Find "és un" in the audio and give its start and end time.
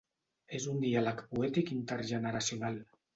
0.59-0.79